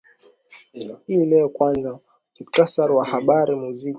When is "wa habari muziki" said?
2.93-3.89